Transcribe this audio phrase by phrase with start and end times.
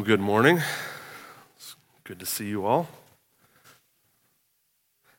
[0.00, 0.58] Good morning.
[1.54, 2.88] It's good to see you all.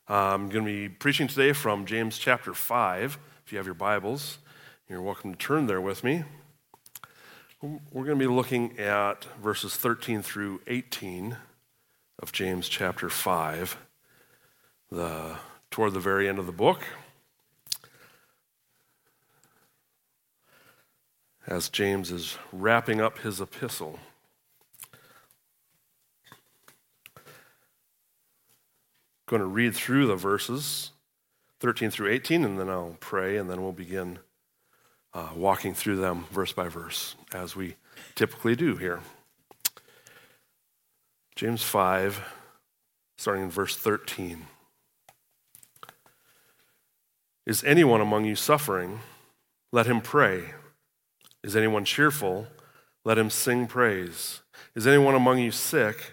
[0.08, 3.20] Um, I'm going to be preaching today from James chapter 5.
[3.46, 4.39] If you have your Bibles,
[4.89, 6.23] you're welcome to turn there with me.
[7.62, 11.37] We're going to be looking at verses 13 through 18
[12.17, 13.78] of James chapter 5,
[14.90, 15.35] the,
[15.69, 16.81] toward the very end of the book.
[21.45, 23.99] As James is wrapping up his epistle.
[29.33, 30.91] Going to read through the verses
[31.59, 34.19] 13 through 18, and then I'll pray, and then we'll begin
[35.11, 37.75] uh, walking through them verse by verse, as we
[38.13, 38.99] typically do here.
[41.35, 42.21] James 5,
[43.17, 44.45] starting in verse 13.
[47.47, 48.99] Is anyone among you suffering?
[49.71, 50.53] Let him pray.
[51.43, 52.45] Is anyone cheerful?
[53.03, 54.41] Let him sing praise.
[54.75, 56.12] Is anyone among you sick?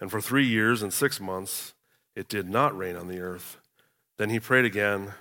[0.00, 1.74] And for three years and six months,
[2.14, 3.58] it did not rain on the earth.
[4.16, 5.12] Then he prayed again.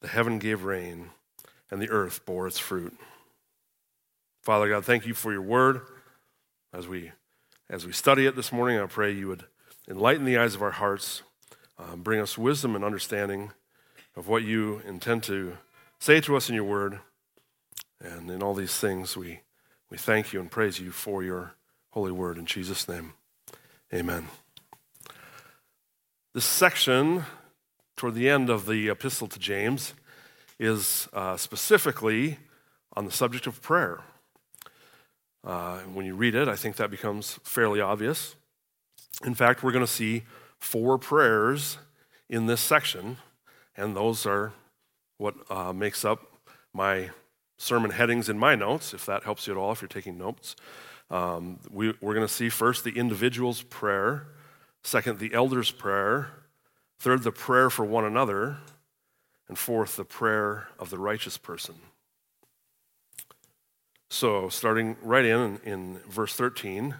[0.00, 1.10] The heaven gave rain,
[1.70, 2.94] and the earth bore its fruit.
[4.42, 5.80] Father God, thank you for your word.
[6.72, 7.12] As we,
[7.70, 9.44] as we study it this morning, I pray you would
[9.88, 11.22] enlighten the eyes of our hearts,
[11.78, 13.52] um, bring us wisdom and understanding
[14.16, 15.56] of what you intend to
[15.98, 17.00] say to us in your word.
[18.00, 19.40] And in all these things, we,
[19.90, 21.54] we thank you and praise you for your
[21.90, 22.36] holy word.
[22.36, 23.14] In Jesus' name.
[23.94, 24.26] Amen.
[26.34, 27.26] This section,
[27.96, 29.94] toward the end of the epistle to James,
[30.58, 32.38] is uh, specifically
[32.96, 34.00] on the subject of prayer.
[35.44, 38.34] Uh, when you read it, I think that becomes fairly obvious.
[39.24, 40.24] In fact, we're going to see
[40.58, 41.78] four prayers
[42.28, 43.18] in this section,
[43.76, 44.54] and those are
[45.18, 46.26] what uh, makes up
[46.72, 47.10] my
[47.58, 50.56] sermon headings in my notes, if that helps you at all, if you're taking notes.
[51.10, 54.26] Um, we, we're going to see first the individual's prayer,
[54.82, 56.30] second, the elder's prayer,
[56.98, 58.58] third, the prayer for one another,
[59.48, 61.74] and fourth, the prayer of the righteous person.
[64.10, 66.94] So, starting right in, in verse 13,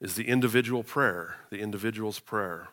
[0.00, 2.68] is the individual prayer, the individual's prayer.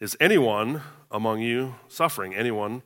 [0.00, 2.34] Is anyone among you suffering?
[2.34, 2.82] Anyone,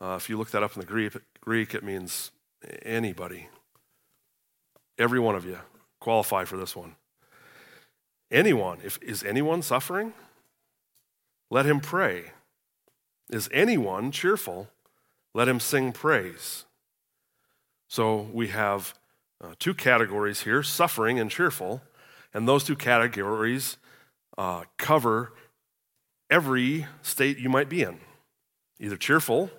[0.00, 2.30] uh, if you look that up in the Greek, Greek, it means
[2.82, 3.48] anybody.
[4.98, 5.58] Every one of you
[6.02, 6.96] qualify for this one.
[8.30, 10.12] Anyone, if is anyone suffering?
[11.50, 12.32] Let him pray.
[13.30, 14.68] Is anyone cheerful?
[15.34, 16.64] Let him sing praise.
[17.88, 18.94] So we have
[19.42, 21.82] uh, two categories here suffering and cheerful.
[22.34, 23.76] And those two categories
[24.38, 25.32] uh, cover
[26.30, 27.98] every state you might be in
[28.80, 29.50] either cheerful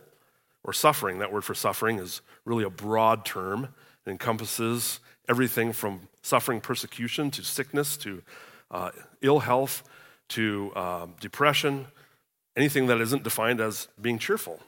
[0.64, 1.20] or suffering.
[1.20, 3.70] That word for suffering is really a broad term,
[4.06, 5.00] it encompasses
[5.30, 8.24] everything from suffering persecution to sickness to
[8.72, 8.90] uh,
[9.22, 9.84] ill health
[10.30, 11.86] to uh, depression,
[12.56, 14.60] anything that isn't defined as being cheerful.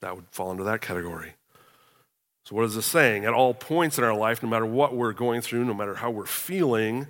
[0.00, 1.34] That would fall into that category.
[2.44, 3.24] So, what is this saying?
[3.24, 6.10] At all points in our life, no matter what we're going through, no matter how
[6.10, 7.08] we're feeling,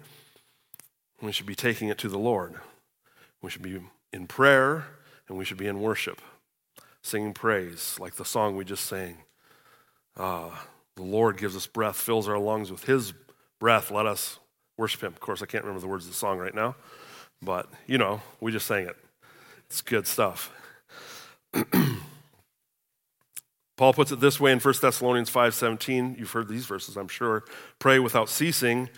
[1.21, 2.55] we should be taking it to the Lord.
[3.43, 3.81] We should be
[4.13, 4.87] in prayer
[5.29, 6.23] and we should be in worship,
[7.03, 9.19] singing praise, like the song we just sang.
[10.17, 10.51] Uh,
[10.95, 13.13] the Lord gives us breath, fills our lungs with His
[13.59, 13.91] breath.
[13.91, 14.39] Let us
[14.77, 15.13] worship Him.
[15.13, 16.77] Of course, I can't remember the words of the song right now,
[17.43, 18.97] but you know, we just sang it.
[19.67, 20.53] It's good stuff.
[23.77, 26.19] Paul puts it this way in 1 Thessalonians 5:17.
[26.19, 27.45] You've heard these verses, I'm sure.
[27.79, 28.89] Pray without ceasing,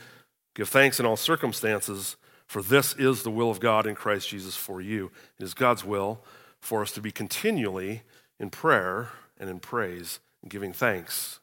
[0.54, 4.56] give thanks in all circumstances, for this is the will of God in Christ Jesus
[4.56, 5.10] for you.
[5.38, 6.20] It is God's will
[6.60, 8.02] for us to be continually
[8.38, 11.40] in prayer and in praise and giving thanks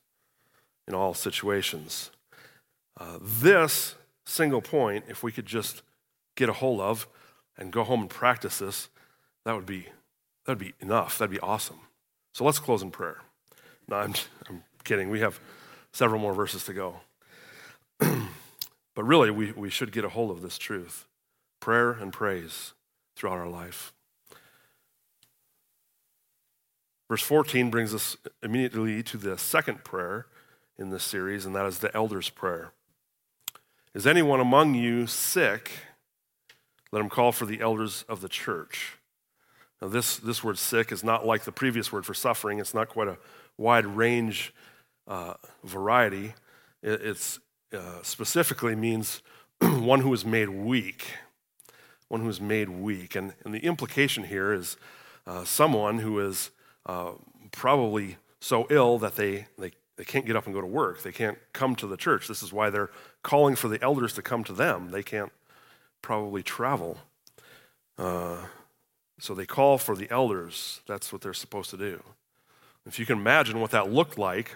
[0.88, 2.12] in all situations.
[2.98, 3.96] Uh, this
[4.26, 5.82] single point, if we could just
[6.36, 7.08] get a hold of
[7.58, 8.90] and go home and practice this,
[9.46, 9.88] that would be
[10.46, 11.18] that'd be enough.
[11.18, 11.80] That'd be awesome.
[12.34, 13.22] So let's close in prayer.
[13.88, 14.14] No, I'm,
[14.50, 15.10] I'm kidding.
[15.10, 15.40] We have
[15.92, 16.96] several more verses to go.
[18.00, 21.06] but really, we, we should get a hold of this truth
[21.60, 22.74] prayer and praise
[23.16, 23.94] throughout our life.
[27.10, 30.28] Verse 14 brings us immediately to the second prayer
[30.78, 32.72] in this series, and that is the elder's prayer.
[33.96, 35.72] Is anyone among you sick?
[36.92, 38.98] let him call for the elders of the church.
[39.82, 42.60] Now, this, this word sick is not like the previous word for suffering.
[42.60, 43.18] It's not quite a
[43.58, 44.54] wide range
[45.06, 45.34] uh,
[45.66, 46.36] variety.
[46.82, 47.40] It it's,
[47.74, 49.22] uh, specifically means
[49.62, 51.08] one who is made weak.
[52.08, 53.14] One who is made weak.
[53.14, 54.78] And, and the implication here is
[55.28, 56.52] uh, someone who is
[56.86, 57.12] uh,
[57.52, 61.04] probably so ill that they, they, they can't get up and go to work.
[61.04, 62.30] They can't come to the church.
[62.30, 62.92] This is why they're
[63.26, 64.92] calling for the elders to come to them.
[64.92, 65.32] They can't
[66.04, 67.00] probably travel.
[67.98, 68.38] Uh,
[69.20, 70.82] so they call for the elders.
[70.86, 72.04] That's what they're supposed to do.
[72.86, 74.56] If you can imagine what that looked like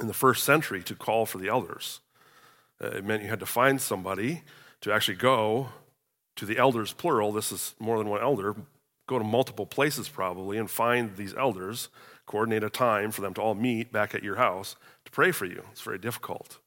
[0.00, 2.00] in the first century to call for the elders,
[2.80, 4.42] uh, it meant you had to find somebody
[4.80, 5.70] to actually go
[6.36, 7.32] to the elders, plural.
[7.32, 8.54] This is more than one elder.
[9.08, 11.88] Go to multiple places probably and find these elders,
[12.26, 15.46] coordinate a time for them to all meet back at your house to pray for
[15.46, 15.64] you.
[15.72, 16.61] It's very difficult.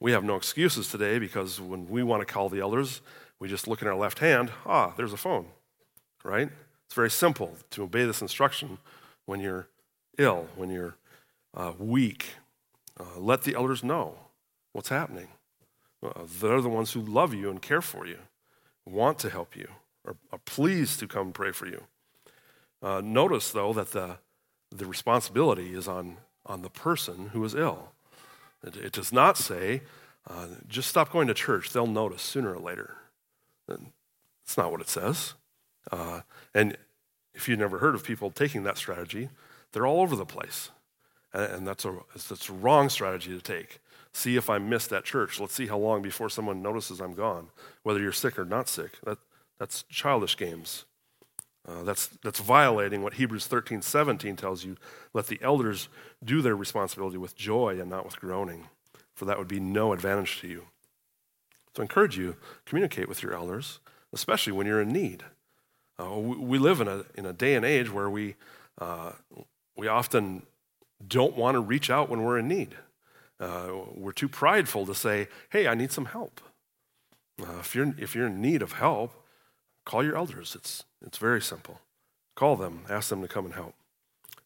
[0.00, 3.00] We have no excuses today because when we want to call the elders,
[3.40, 5.46] we just look in our left hand, ah, there's a phone,
[6.24, 6.48] right?
[6.86, 8.78] It's very simple to obey this instruction
[9.26, 9.68] when you're
[10.16, 10.96] ill, when you're
[11.54, 12.34] uh, weak.
[12.98, 14.14] Uh, let the elders know
[14.72, 15.28] what's happening.
[16.02, 18.18] Uh, they're the ones who love you and care for you,
[18.86, 19.68] want to help you,
[20.06, 21.84] are, are pleased to come pray for you.
[22.80, 24.18] Uh, notice, though, that the,
[24.70, 26.16] the responsibility is on,
[26.46, 27.90] on the person who is ill.
[28.62, 29.82] It, does not say,
[30.28, 32.96] uh, just stop going to church, they'll notice sooner or later.
[33.66, 35.34] That's not what it says.
[35.92, 36.22] Uh,
[36.54, 36.76] and
[37.34, 39.28] if you've never heard of people taking that strategy,
[39.72, 40.70] they're all over the place.
[41.32, 43.80] And, that's, a, that's a wrong strategy to take.
[44.12, 45.38] See if I missed that church.
[45.38, 47.48] Let's see how long before someone notices I'm gone,
[47.82, 48.92] whether you're sick or not sick.
[49.04, 49.18] That,
[49.58, 50.86] that's childish games.
[51.68, 54.76] Uh, that's, that's violating what Hebrews 13, 17 tells you.
[55.12, 55.88] Let the elders
[56.24, 58.68] do their responsibility with joy and not with groaning,
[59.14, 60.64] for that would be no advantage to you.
[61.76, 63.80] So I encourage you, communicate with your elders,
[64.14, 65.24] especially when you're in need.
[66.00, 68.36] Uh, we, we, live in a, in a day and age where we,
[68.80, 69.12] uh,
[69.76, 70.44] we often
[71.06, 72.76] don't want to reach out when we're in need.
[73.38, 76.40] Uh, we're too prideful to say, hey, I need some help.
[77.40, 79.12] Uh, if, you're, if you're in need of help,
[79.84, 80.56] call your elders.
[80.56, 81.80] It's, it's very simple.
[82.34, 83.74] Call them, ask them to come and help.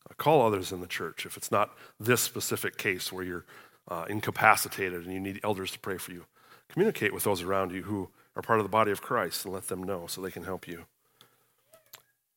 [0.08, 3.44] Uh, call others in the church if it's not this specific case where you're
[3.88, 6.24] uh, incapacitated and you need elders to pray for you.
[6.68, 9.68] Communicate with those around you who are part of the body of Christ and let
[9.68, 10.84] them know so they can help you.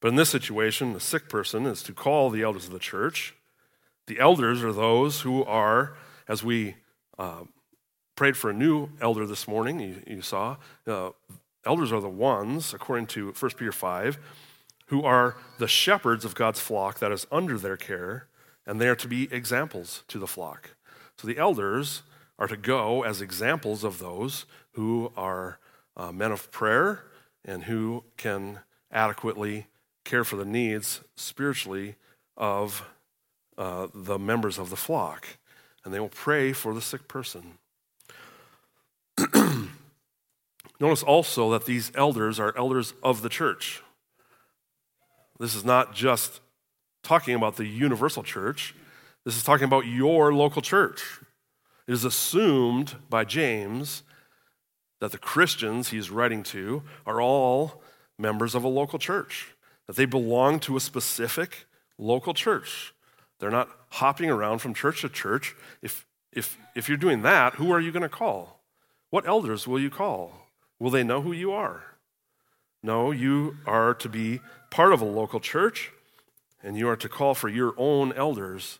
[0.01, 3.33] But in this situation, the sick person is to call the elders of the church.
[4.07, 5.95] The elders are those who are,
[6.27, 6.75] as we
[7.17, 7.45] uh,
[8.15, 11.11] prayed for a new elder this morning, you, you saw, uh,
[11.65, 14.17] elders are the ones, according to 1 Peter 5,
[14.87, 18.27] who are the shepherds of God's flock that is under their care,
[18.65, 20.71] and they are to be examples to the flock.
[21.17, 22.03] So the elders
[22.37, 25.59] are to go as examples of those who are
[25.95, 27.05] uh, men of prayer
[27.43, 28.59] and who can
[28.91, 29.67] adequately
[30.03, 31.95] care for the needs spiritually
[32.35, 32.85] of
[33.57, 35.25] uh, the members of the flock.
[35.83, 37.57] And they will pray for the sick person.
[40.79, 43.81] Notice also that these elders are elders of the church.
[45.39, 46.41] This is not just
[47.03, 48.73] talking about the universal church,
[49.25, 51.19] this is talking about your local church.
[51.87, 54.03] It is assumed by James
[55.01, 57.81] that the Christians he's writing to are all
[58.17, 59.53] members of a local church,
[59.87, 61.65] that they belong to a specific
[61.97, 62.93] local church.
[63.39, 65.55] They're not hopping around from church to church.
[65.81, 68.61] If, if, if you're doing that, who are you going to call?
[69.09, 70.44] What elders will you call?
[70.79, 71.83] Will they know who you are?
[72.83, 75.91] No, you are to be part of a local church,
[76.61, 78.79] and you are to call for your own elders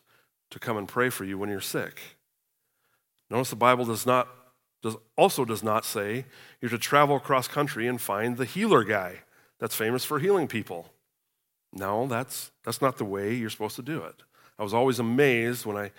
[0.50, 2.00] to come and pray for you when you're sick.
[3.30, 4.28] Notice the Bible does not
[4.82, 6.26] does, also does not say
[6.60, 9.22] you're to travel across country and find the healer guy
[9.58, 10.92] that's famous for healing people.
[11.72, 14.22] No, that's, that's not the way you're supposed to do it.
[14.58, 15.90] I was always amazed when I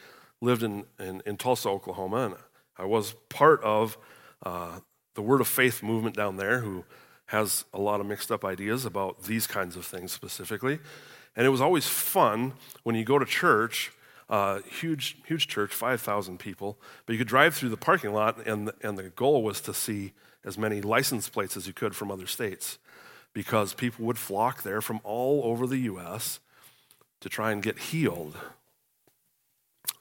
[0.42, 2.36] lived in, in, in Tulsa, Oklahoma, and
[2.78, 3.98] I was part of
[4.44, 4.80] uh,
[5.18, 6.86] the Word of Faith movement down there, who
[7.26, 10.78] has a lot of mixed up ideas about these kinds of things specifically.
[11.36, 13.92] And it was always fun when you go to church
[14.30, 16.78] uh, huge, huge church, 5,000 people.
[17.06, 20.14] But you could drive through the parking lot, and, and the goal was to see
[20.44, 22.78] as many license plates as you could from other states
[23.34, 26.40] because people would flock there from all over the U.S.
[27.22, 28.36] to try and get healed.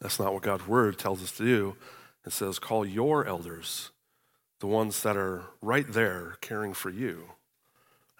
[0.00, 1.76] That's not what God's word tells us to do.
[2.24, 3.90] It says, call your elders,
[4.60, 7.32] the ones that are right there caring for you,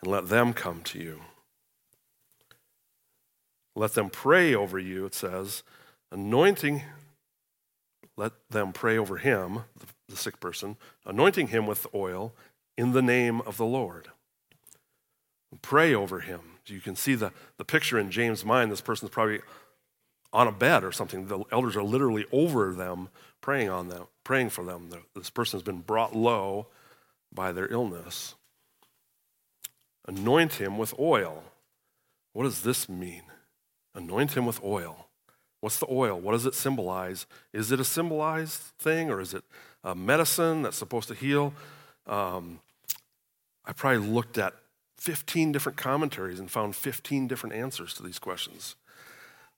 [0.03, 1.21] and let them come to you.
[3.75, 5.63] Let them pray over you, it says,
[6.11, 6.83] anointing,
[8.17, 9.65] let them pray over him,
[10.09, 12.33] the, sick person, anointing him with oil
[12.79, 14.09] in the name of the Lord.
[15.61, 16.41] Pray over him.
[16.67, 18.73] You can see the, the picture in James' mind.
[18.73, 19.41] This person's probably
[20.33, 21.27] on a bed or something.
[21.27, 23.09] The elders are literally over them,
[23.41, 24.91] praying on them, praying for them.
[25.15, 26.67] This person has been brought low
[27.33, 28.35] by their illness.
[30.09, 31.45] Anoint him with oil.
[32.33, 33.23] What does this mean?
[33.95, 35.07] Anoint him with oil.
[35.61, 36.19] What's the oil?
[36.19, 37.27] What does it symbolize?
[37.53, 39.45] Is it a symbolized thing or is it
[39.85, 41.55] a medicine that's supposed to heal?
[42.09, 42.59] Um,
[43.65, 44.55] I probably looked at
[44.99, 48.75] 15 different commentaries and found 15 different answers to these questions.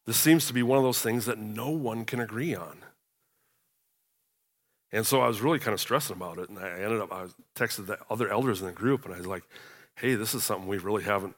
[0.05, 2.83] This seems to be one of those things that no one can agree on.
[4.93, 6.49] And so I was really kind of stressing about it.
[6.49, 9.27] And I ended up, I texted the other elders in the group and I was
[9.27, 9.45] like,
[9.97, 11.37] hey, this is something we really haven't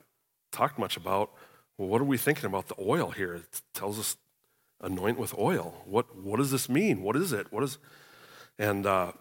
[0.53, 1.31] talked much about.
[1.77, 3.35] Well, what are we thinking about the oil here?
[3.35, 4.17] It tells us
[4.81, 5.83] anoint with oil.
[5.87, 7.03] What, what does this mean?
[7.03, 7.53] What is it?
[7.53, 7.79] What is,
[8.59, 9.13] and uh,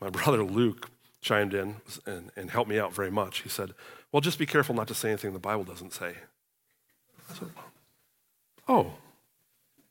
[0.00, 0.90] my brother Luke
[1.20, 3.42] chimed in and, and helped me out very much.
[3.42, 3.74] He said,
[4.12, 6.14] well, just be careful not to say anything the Bible doesn't say.
[7.32, 7.48] Said,
[8.68, 8.92] oh,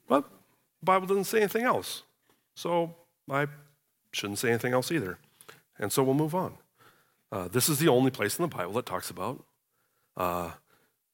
[0.08, 2.04] well, the Bible doesn't say anything else.
[2.56, 2.96] So
[3.30, 3.48] I
[4.12, 5.18] shouldn't say anything else either.
[5.80, 6.58] And so we'll move on.
[7.32, 9.44] Uh, this is the only place in the Bible that talks about
[10.16, 10.52] uh,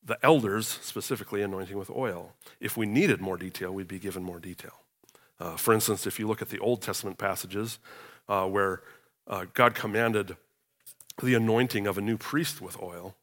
[0.04, 2.34] the elders specifically anointing with oil.
[2.60, 4.74] If we needed more detail, we'd be given more detail.
[5.40, 7.80] Uh, for instance, if you look at the Old Testament passages
[8.28, 8.82] uh, where
[9.28, 10.36] uh, God commanded
[11.22, 13.16] the anointing of a new priest with oil,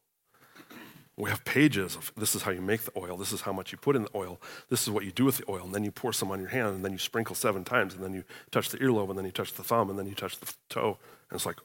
[1.17, 3.71] we have pages of this is how you make the oil, this is how much
[3.71, 5.83] you put in the oil, this is what you do with the oil, and then
[5.83, 8.23] you pour some on your hand, and then you sprinkle seven times, and then you
[8.51, 10.99] touch the earlobe, and then you touch the thumb, and then you touch the toe.
[11.29, 11.57] And it's like,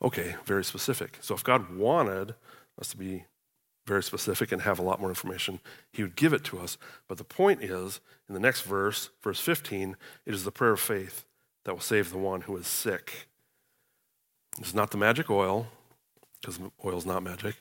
[0.00, 1.18] okay, very specific.
[1.20, 2.36] So if God wanted
[2.80, 3.24] us to be
[3.86, 5.60] very specific and have a lot more information,
[5.92, 6.78] he would give it to us.
[7.08, 10.80] But the point is, in the next verse, verse 15, it is the prayer of
[10.80, 11.24] faith
[11.64, 13.28] that will save the one who is sick.
[14.58, 15.66] It's not the magic oil,
[16.40, 17.56] because oil is not magic.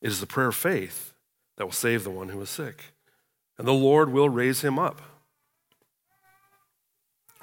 [0.00, 1.12] It is the prayer of faith
[1.56, 2.92] that will save the one who is sick.
[3.56, 5.00] And the Lord will raise him up.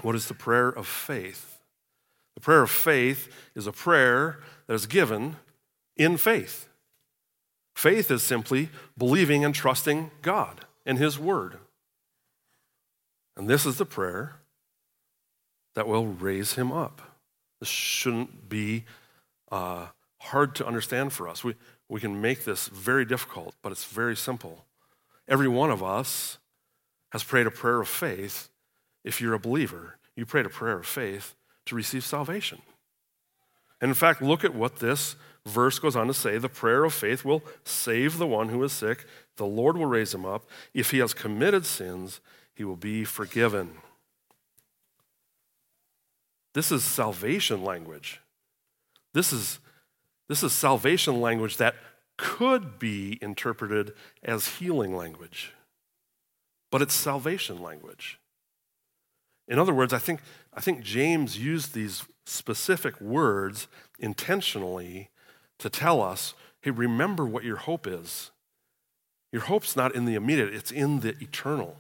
[0.02, 1.60] What is the prayer of faith?
[2.36, 5.38] The prayer of faith is a prayer that is given
[5.98, 6.68] in faith.
[7.76, 11.58] Faith is simply believing and trusting God and His Word.
[13.38, 14.36] And this is the prayer
[15.76, 17.02] that will raise him up.
[17.60, 18.86] This shouldn't be
[19.52, 19.88] uh,
[20.20, 21.44] hard to understand for us.
[21.44, 21.56] We,
[21.90, 24.66] we can make this very difficult, but it's very simple.
[25.28, 26.38] Every one of us
[27.12, 28.50] has prayed a prayer of faith.
[29.04, 32.62] If you're a believer, you prayed a prayer of faith to receive salvation.
[33.82, 35.16] And in fact, look at what this
[35.46, 38.72] verse goes on to say the prayer of faith will save the one who is
[38.72, 39.06] sick.
[39.38, 40.46] The Lord will raise him up.
[40.74, 42.20] If he has committed sins,
[42.56, 43.78] he will be forgiven.
[46.54, 48.22] This is salvation language.
[49.14, 49.60] This is
[50.28, 51.76] this is salvation language that
[52.18, 55.54] could be interpreted as healing language,
[56.72, 58.20] but it's salvation language.
[59.48, 60.22] In other words, I think,
[60.54, 63.68] I think James used these specific words
[64.00, 65.10] intentionally
[65.60, 68.32] to tell us hey, remember what your hope is.
[69.32, 71.78] Your hope's not in the immediate, it's in the eternal.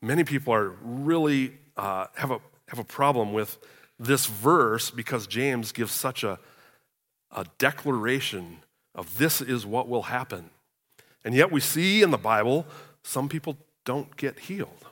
[0.00, 2.38] Many people are really uh, have, a,
[2.68, 3.58] have a problem with
[3.98, 6.38] this verse because James gives such a,
[7.30, 8.58] a declaration
[8.94, 10.50] of this is what will happen.
[11.24, 12.66] And yet we see in the Bible,
[13.02, 14.84] some people don't get healed.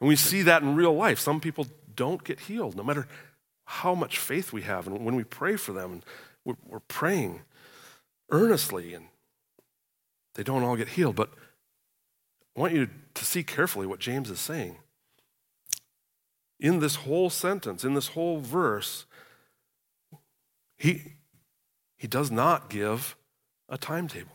[0.00, 1.18] And we see that in real life.
[1.18, 3.06] Some people don't get healed, no matter
[3.64, 4.86] how much faith we have.
[4.86, 6.02] And when we pray for them,
[6.44, 7.40] we're, we're praying
[8.30, 9.06] earnestly, and
[10.34, 11.16] they don't all get healed.
[11.16, 11.30] But
[12.56, 14.76] I want you to see carefully what James is saying
[16.58, 19.06] in this whole sentence, in this whole verse,
[20.78, 21.14] he,
[21.96, 23.16] he does not give
[23.68, 24.30] a timetable.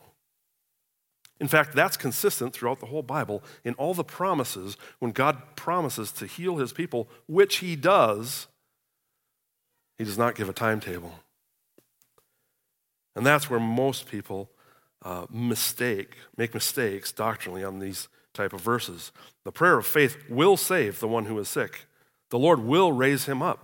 [1.39, 3.43] In fact, that's consistent throughout the whole Bible.
[3.63, 8.47] In all the promises, when God promises to heal his people, which he does,
[9.97, 11.15] he does not give a timetable.
[13.15, 14.51] And that's where most people
[15.03, 19.11] uh, mistake, make mistakes doctrinally on these type of verses.
[19.43, 21.85] The prayer of faith will save the one who is sick.
[22.31, 23.63] The Lord will raise him up.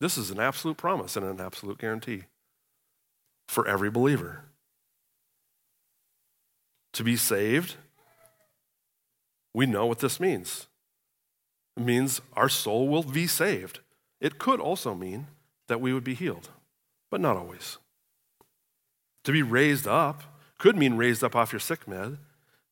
[0.00, 2.24] This is an absolute promise and an absolute guarantee
[3.48, 4.44] for every believer.
[6.92, 7.76] To be saved,
[9.54, 10.66] we know what this means.
[11.76, 13.80] It means our soul will be saved.
[14.20, 15.26] It could also mean
[15.68, 16.50] that we would be healed,
[17.10, 17.78] but not always.
[19.24, 20.22] To be raised up
[20.58, 22.18] could mean raised up off your sick bed.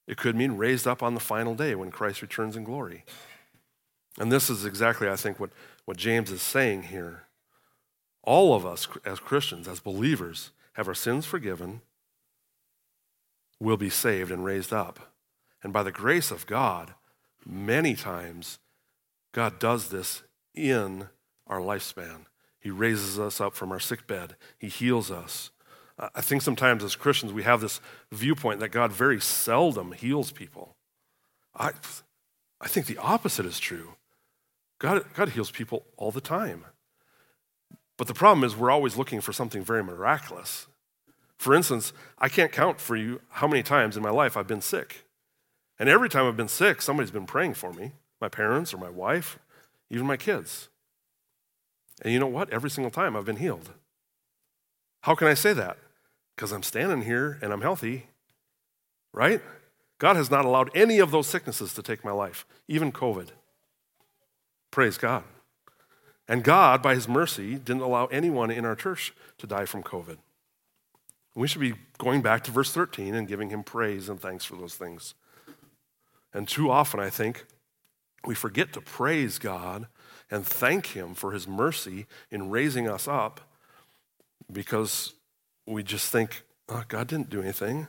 [0.06, 3.04] It could mean raised up on the final day when Christ returns in glory.
[4.18, 5.50] And this is exactly, I think, what,
[5.84, 7.24] what James is saying here.
[8.22, 11.82] All of us as Christians, as believers, have our sins forgiven,
[13.58, 15.12] will be saved and raised up.
[15.62, 16.94] And by the grace of God,
[17.44, 18.58] many times
[19.32, 20.22] God does this
[20.54, 21.08] in
[21.46, 22.26] our lifespan.
[22.60, 25.50] He raises us up from our sick bed, He heals us.
[25.98, 30.74] I think sometimes as Christians we have this viewpoint that God very seldom heals people.
[31.54, 31.72] I,
[32.60, 33.94] I think the opposite is true.
[34.82, 36.64] God, God heals people all the time.
[37.96, 40.66] But the problem is we're always looking for something very miraculous.
[41.38, 44.60] For instance, I can't count for you how many times in my life I've been
[44.60, 45.06] sick.
[45.78, 48.90] And every time I've been sick, somebody's been praying for me my parents or my
[48.90, 49.38] wife,
[49.88, 50.68] even my kids.
[52.02, 52.50] And you know what?
[52.50, 53.70] Every single time I've been healed.
[55.02, 55.78] How can I say that?
[56.34, 58.06] Because I'm standing here and I'm healthy,
[59.12, 59.40] right?
[59.98, 63.28] God has not allowed any of those sicknesses to take my life, even COVID.
[64.72, 65.22] Praise God.
[66.26, 70.16] And God, by His mercy, didn't allow anyone in our church to die from COVID.
[71.34, 74.56] We should be going back to verse 13 and giving Him praise and thanks for
[74.56, 75.14] those things.
[76.32, 77.44] And too often, I think,
[78.24, 79.88] we forget to praise God
[80.30, 83.42] and thank Him for His mercy in raising us up
[84.50, 85.12] because
[85.66, 87.88] we just think, oh, God didn't do anything.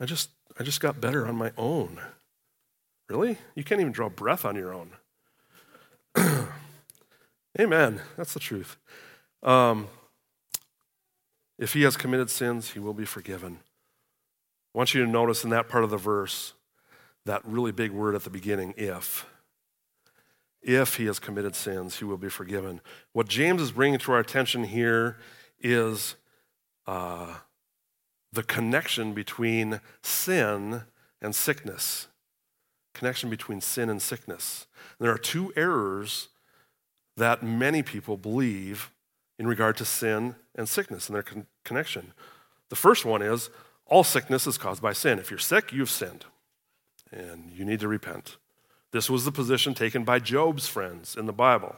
[0.00, 2.00] I just, I just got better on my own.
[3.10, 3.36] Really?
[3.54, 4.92] You can't even draw breath on your own.
[7.60, 8.00] Amen.
[8.16, 8.76] That's the truth.
[9.42, 9.88] Um,
[11.58, 13.60] if he has committed sins, he will be forgiven.
[14.74, 16.52] I want you to notice in that part of the verse
[17.24, 19.26] that really big word at the beginning, if.
[20.62, 22.80] If he has committed sins, he will be forgiven.
[23.12, 25.18] What James is bringing to our attention here
[25.60, 26.16] is
[26.86, 27.36] uh,
[28.32, 30.82] the connection between sin
[31.22, 32.08] and sickness.
[32.96, 34.66] Connection between sin and sickness.
[34.98, 36.28] And there are two errors
[37.18, 38.90] that many people believe
[39.38, 42.14] in regard to sin and sickness and their con- connection.
[42.70, 43.50] The first one is
[43.84, 45.18] all sickness is caused by sin.
[45.18, 46.24] If you're sick, you've sinned
[47.12, 48.38] and you need to repent.
[48.92, 51.76] This was the position taken by Job's friends in the Bible,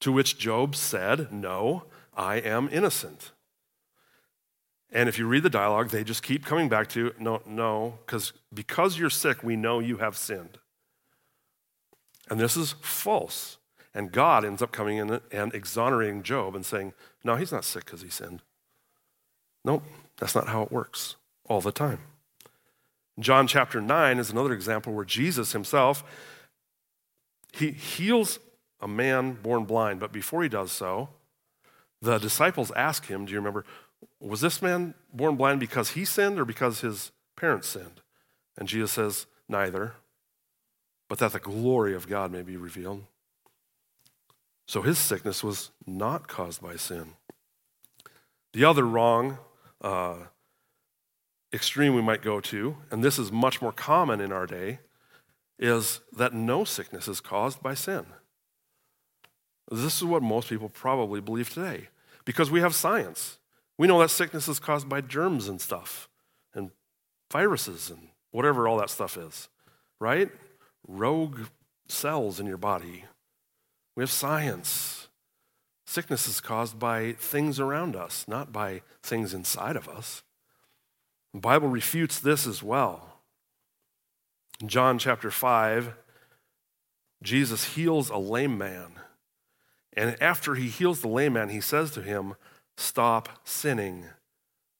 [0.00, 3.30] to which Job said, No, I am innocent.
[4.90, 8.32] And if you read the dialogue, they just keep coming back to, No, no, because
[8.52, 10.58] because you're sick, we know you have sinned.
[12.30, 13.58] And this is false.
[13.94, 17.84] And God ends up coming in and exonerating Job and saying, No, he's not sick
[17.84, 18.42] because he sinned.
[19.64, 19.82] Nope,
[20.16, 21.16] that's not how it works
[21.48, 22.00] all the time.
[23.18, 26.04] John chapter 9 is another example where Jesus himself
[27.52, 28.38] he heals
[28.80, 31.08] a man born blind, but before he does so,
[32.00, 33.64] the disciples ask him, do you remember,
[34.20, 38.00] was this man born blind because he sinned or because his parents sinned?
[38.56, 39.94] And Jesus says, neither,
[41.08, 43.04] but that the glory of God may be revealed.
[44.66, 47.14] So his sickness was not caused by sin.
[48.52, 49.38] The other wrong
[49.80, 50.16] uh,
[51.52, 54.80] extreme we might go to, and this is much more common in our day,
[55.58, 58.06] is that no sickness is caused by sin.
[59.70, 61.88] This is what most people probably believe today
[62.24, 63.38] because we have science.
[63.78, 66.08] We know that sickness is caused by germs and stuff,
[66.52, 66.70] and
[67.32, 69.48] viruses and whatever all that stuff is,
[70.00, 70.30] right?
[70.86, 71.40] Rogue
[71.86, 73.04] cells in your body.
[73.96, 75.08] We have science.
[75.86, 80.22] Sickness is caused by things around us, not by things inside of us.
[81.32, 83.20] The Bible refutes this as well.
[84.60, 85.94] In John chapter 5,
[87.22, 88.92] Jesus heals a lame man.
[89.96, 92.34] And after he heals the lame man, he says to him,
[92.78, 94.06] Stop sinning,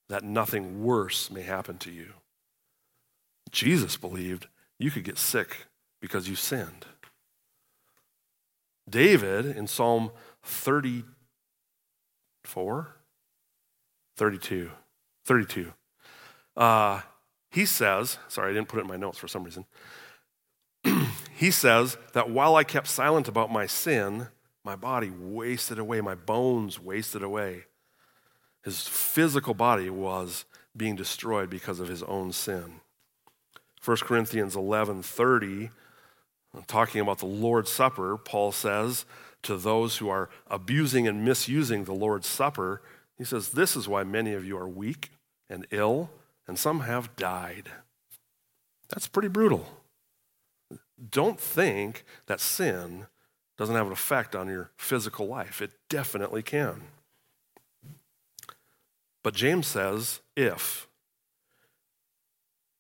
[0.09, 2.13] that nothing worse may happen to you.
[3.51, 4.47] Jesus believed
[4.79, 5.67] you could get sick
[6.01, 6.87] because you sinned.
[8.89, 10.13] David in Psalm
[10.45, 12.95] 34,
[14.17, 14.71] 32,
[15.25, 15.73] 32
[16.57, 17.01] uh,
[17.51, 19.65] he says, sorry, I didn't put it in my notes for some reason.
[21.37, 24.29] he says that while I kept silent about my sin,
[24.65, 27.65] my body wasted away, my bones wasted away.
[28.69, 30.45] His physical body was
[30.77, 32.83] being destroyed because of his own sin.
[33.83, 35.71] 1 Corinthians 11:30
[36.67, 39.07] talking about the Lord's Supper, Paul says
[39.45, 42.83] to those who are abusing and misusing the Lord's Supper,
[43.17, 45.13] he says, This is why many of you are weak
[45.49, 46.11] and ill,
[46.47, 47.71] and some have died.
[48.91, 49.65] That's pretty brutal.
[51.11, 53.07] Don't think that sin
[53.57, 55.63] doesn't have an effect on your physical life.
[55.63, 56.83] It definitely can.
[59.23, 60.89] But James says, if.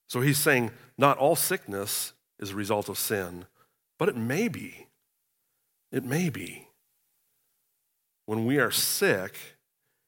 [0.08, 3.46] So he's saying not all sickness is a result of sin,
[3.98, 4.88] but it may be.
[5.92, 6.68] It may be.
[8.26, 9.36] When we are sick,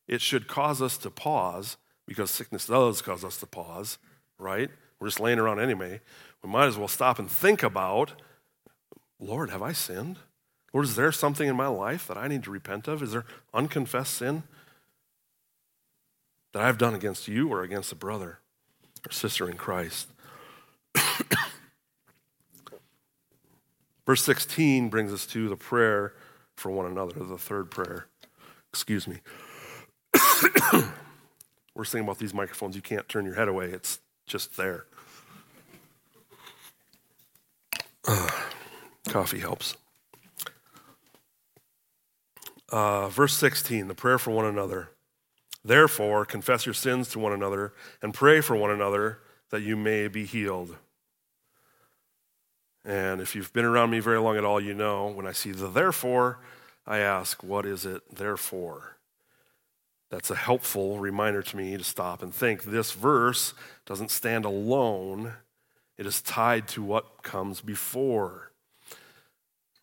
[0.06, 3.98] it should cause us to pause because sickness does cause us to pause,
[4.38, 4.70] right?
[4.98, 6.00] We're just laying around anyway.
[6.42, 8.12] We might as well stop and think about
[9.22, 10.16] Lord, have I sinned?
[10.72, 13.02] Lord, is there something in my life that I need to repent of?
[13.02, 14.44] Is there unconfessed sin
[16.52, 18.40] that I've done against you or against a brother
[19.06, 20.08] or sister in Christ?
[24.06, 26.14] Verse 16 brings us to the prayer
[26.56, 28.06] for one another, the third prayer.
[28.70, 29.18] Excuse me.
[31.74, 34.86] We're saying about these microphones, you can't turn your head away, it's just there.
[38.06, 38.28] Uh,
[39.08, 39.76] coffee helps.
[42.70, 44.90] Uh, verse 16, the prayer for one another.
[45.64, 49.18] Therefore, confess your sins to one another and pray for one another
[49.50, 50.76] that you may be healed.
[52.84, 55.52] And if you've been around me very long at all, you know when I see
[55.52, 56.38] the therefore,
[56.86, 58.96] I ask, what is it therefore?
[60.10, 62.64] That's a helpful reminder to me to stop and think.
[62.64, 63.54] This verse
[63.86, 65.34] doesn't stand alone,
[65.98, 68.49] it is tied to what comes before.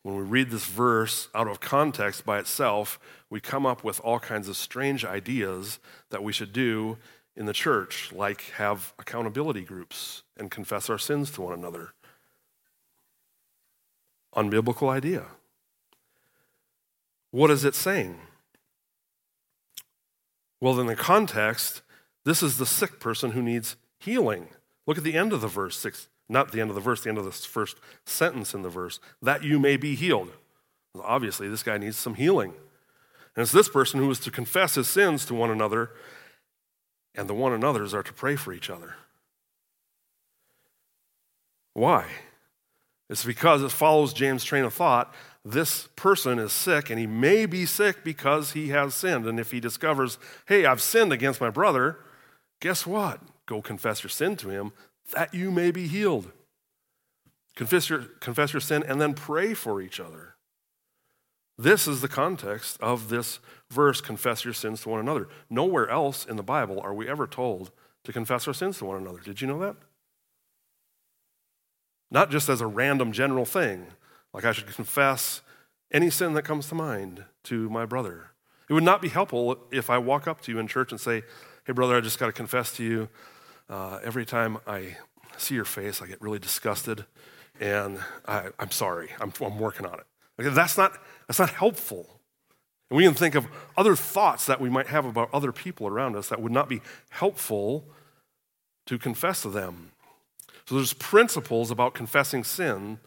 [0.07, 2.97] When we read this verse out of context by itself,
[3.29, 5.79] we come up with all kinds of strange ideas
[6.11, 6.97] that we should do
[7.35, 11.89] in the church, like have accountability groups and confess our sins to one another.
[14.33, 15.25] Unbiblical idea.
[17.31, 18.17] What is it saying?
[20.61, 21.81] Well, in the context,
[22.23, 24.47] this is the sick person who needs healing.
[24.85, 27.09] Look at the end of the verse, six, not the end of the verse, the
[27.09, 30.31] end of the first sentence in the verse, that you may be healed.
[30.93, 32.53] Well, obviously, this guy needs some healing.
[33.35, 35.91] And it's this person who is to confess his sins to one another,
[37.15, 38.95] and the one another's are to pray for each other.
[41.73, 42.07] Why?
[43.09, 45.13] It's because it follows James' train of thought.
[45.45, 49.25] This person is sick, and he may be sick because he has sinned.
[49.25, 51.99] And if he discovers, hey, I've sinned against my brother,
[52.59, 53.21] guess what?
[53.45, 54.73] Go confess your sin to him
[55.13, 56.31] that you may be healed.
[57.55, 60.35] Confess your, confess your sin and then pray for each other.
[61.57, 63.39] This is the context of this
[63.71, 65.27] verse confess your sins to one another.
[65.49, 67.71] Nowhere else in the Bible are we ever told
[68.03, 69.19] to confess our sins to one another.
[69.19, 69.75] Did you know that?
[72.11, 73.87] Not just as a random general thing,
[74.33, 75.41] like I should confess
[75.91, 78.31] any sin that comes to mind to my brother.
[78.69, 81.23] It would not be helpful if I walk up to you in church and say,
[81.65, 83.09] Hey, brother, I just got to confess to you.
[83.69, 84.97] Uh, every time I
[85.37, 87.05] see your face, I get really disgusted,
[87.59, 89.09] and I, am sorry.
[89.19, 90.05] I'm, I'm, working on it.
[90.37, 90.93] That's, not,
[91.27, 92.07] that's not helpful.
[92.89, 96.15] And we can think of other thoughts that we might have about other people around
[96.15, 97.85] us that would not be helpful
[98.85, 99.91] to confess to them.
[100.65, 102.99] So there's principles about confessing sin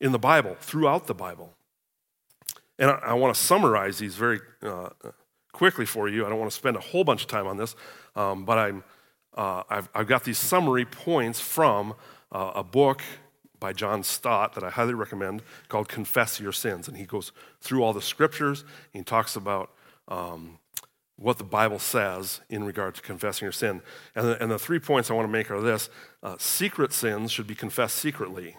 [0.00, 1.52] in the Bible, throughout the Bible.
[2.78, 4.88] And I, I want to summarize these very uh,
[5.52, 6.24] quickly for you.
[6.26, 7.76] I don't want to spend a whole bunch of time on this,
[8.16, 8.84] um, but I'm,
[9.34, 11.94] uh, I've, I've, got these summary points from
[12.30, 13.02] uh, a book
[13.58, 16.88] by John Stott that I highly recommend called Confess Your Sins.
[16.88, 18.64] And he goes through all the scriptures.
[18.92, 19.70] he talks about
[20.08, 20.58] um,
[21.16, 23.80] what the Bible says in regard to confessing your sin.
[24.14, 25.88] And the, and the three points I want to make are this
[26.22, 28.56] uh, secret sins should be confessed secretly.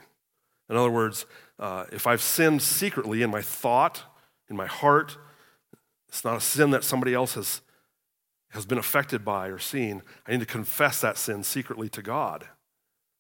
[0.70, 1.26] In other words,
[1.60, 4.04] uh, if I've sinned secretly in my thought,
[4.50, 5.18] in my heart,
[6.08, 7.62] it's not a sin that somebody else has,
[8.54, 10.02] has been affected by or seen.
[10.28, 12.48] I need to confess that sin secretly to God.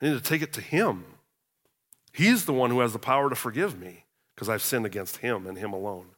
[0.02, 1.06] I need to take it to Him.
[2.14, 5.48] He's the one who has the power to forgive me because I've sinned against Him
[5.48, 6.10] and Him alone.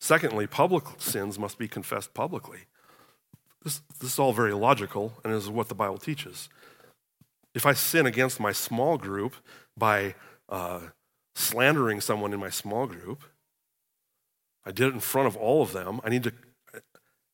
[0.00, 2.60] Secondly, public sins must be confessed publicly.
[3.64, 6.48] This, this is all very logical, and is what the Bible teaches.
[7.54, 9.34] If I sin against my small group
[9.76, 10.14] by
[10.48, 10.80] uh,
[11.34, 13.24] slandering someone in my small group,
[14.68, 15.98] I did it in front of all of them.
[16.04, 16.32] I need to,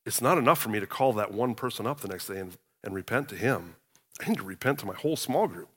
[0.05, 2.57] it's not enough for me to call that one person up the next day and,
[2.81, 3.75] and repent to him.
[4.21, 5.67] I need to repent to my whole small group.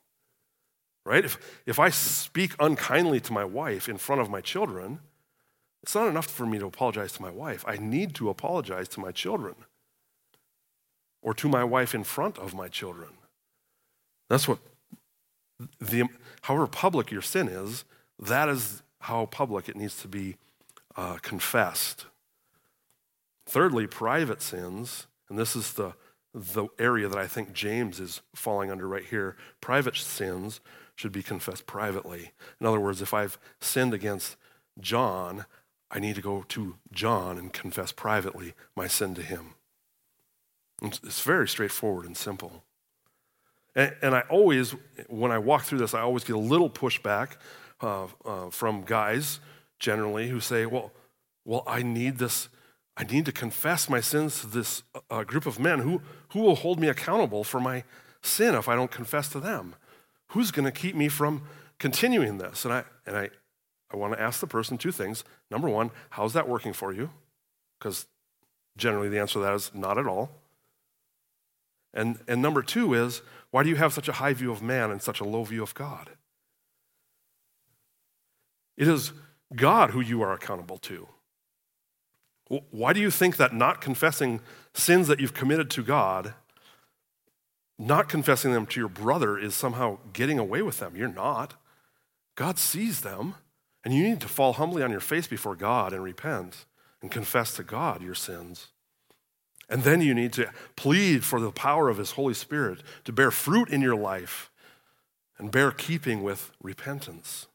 [1.05, 1.25] Right?
[1.25, 5.01] If, if I speak unkindly to my wife in front of my children,
[5.83, 7.65] it's not enough for me to apologize to my wife.
[7.67, 9.57] I need to apologize to my children
[11.23, 13.11] or to my wife in front of my children.
[14.31, 14.59] That's what,
[15.81, 16.05] the,
[16.43, 17.85] however public your sin is,
[18.21, 20.37] that is how public it needs to be
[20.99, 22.07] uh, confessed.
[23.47, 25.95] Thirdly, private sins, and this is the,
[26.35, 29.37] the area that I think James is falling under right here.
[29.61, 30.61] Private sins
[30.97, 32.33] should be confessed privately.
[32.61, 34.37] In other words, if I've sinned against
[34.81, 35.47] John,
[35.89, 39.55] I need to go to John and confess privately my sin to him.
[40.83, 42.65] It's very straightforward and simple.
[43.77, 44.75] And, and I always,
[45.09, 47.37] when I walk through this, I always get a little pushback
[47.81, 49.39] uh, uh, from guys
[49.79, 50.93] generally who say, well,
[51.45, 52.49] well, I need this,
[52.97, 55.81] I need to confess my sins to this uh, group of men.
[55.81, 57.85] Who, who will hold me accountable for my
[58.23, 59.75] sin if I don't confess to them?
[60.29, 61.43] Who's going to keep me from
[61.79, 62.65] continuing this?
[62.65, 63.31] And I, and I,
[63.91, 65.25] I want to ask the person two things.
[65.51, 67.11] Number one, how's that working for you?
[67.79, 68.07] Because
[68.77, 70.31] generally the answer to that is not at all.
[71.95, 74.91] And, and number two is, why do you have such a high view of man
[74.91, 76.11] and such a low view of God?
[78.77, 79.13] It is
[79.55, 81.09] God who you are accountable to.
[82.71, 84.41] Why do you think that not confessing
[84.73, 86.35] sins that you've committed to God,
[87.79, 90.97] not confessing them to your brother, is somehow getting away with them?
[90.97, 91.55] You're not.
[92.37, 93.35] God sees them,
[93.85, 96.65] and you need to fall humbly on your face before God and repent
[97.03, 98.69] and confess to God your sins.
[99.69, 103.31] And then you need to plead for the power of His Holy Spirit to bear
[103.31, 104.51] fruit in your life
[105.37, 107.48] and bear keeping with repentance.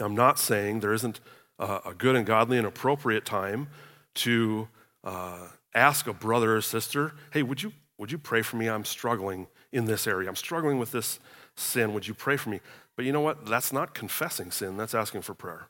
[0.00, 1.20] I'm not saying there isn't
[1.58, 3.68] a good and godly and appropriate time
[4.16, 4.68] to
[5.04, 8.68] uh, ask a brother or sister, hey, would you, would you pray for me?
[8.68, 10.28] I'm struggling in this area.
[10.28, 11.18] I'm struggling with this
[11.54, 11.94] sin.
[11.94, 12.60] Would you pray for me?
[12.96, 13.46] But you know what?
[13.46, 15.68] That's not confessing sin, that's asking for prayer.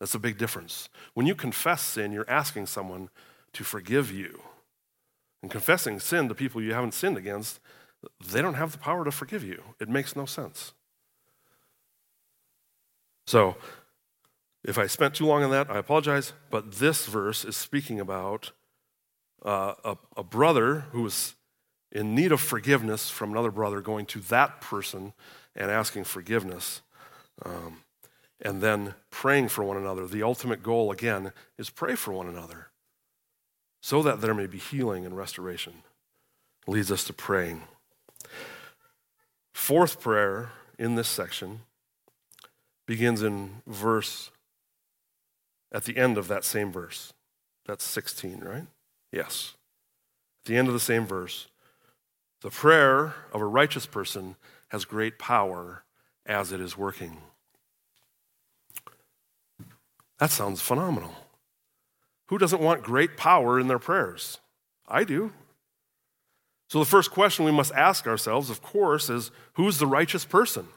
[0.00, 0.88] That's a big difference.
[1.14, 3.08] When you confess sin, you're asking someone
[3.52, 4.42] to forgive you.
[5.42, 7.60] And confessing sin to people you haven't sinned against,
[8.24, 9.62] they don't have the power to forgive you.
[9.80, 10.72] It makes no sense.
[13.26, 13.56] So,
[14.64, 16.32] if I spent too long on that, I apologize.
[16.50, 18.52] But this verse is speaking about
[19.44, 21.34] uh, a, a brother who was
[21.90, 25.12] in need of forgiveness from another brother going to that person
[25.54, 26.80] and asking forgiveness.
[27.44, 27.78] Um,
[28.40, 30.06] and then praying for one another.
[30.06, 32.68] The ultimate goal, again, is pray for one another
[33.80, 35.72] so that there may be healing and restoration.
[36.66, 37.62] Leads us to praying.
[39.52, 41.60] Fourth prayer in this section
[42.86, 44.30] begins in verse,
[45.72, 47.12] at the end of that same verse.
[47.66, 48.66] That's 16, right?
[49.10, 49.54] Yes.
[50.44, 51.48] At the end of the same verse,
[52.40, 54.36] the prayer of a righteous person
[54.68, 55.84] has great power
[56.26, 57.18] as it is working.
[60.18, 61.14] That sounds phenomenal.
[62.26, 64.38] Who doesn't want great power in their prayers?
[64.88, 65.32] I do.
[66.68, 70.68] So, the first question we must ask ourselves, of course, is who's the righteous person?